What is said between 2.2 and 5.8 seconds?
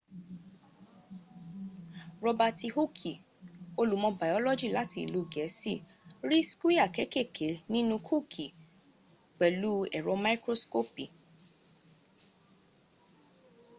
robaati hooki olùmọ̀ bayọ́lọ́jì láti ìlú gẹ̀ẹ́sì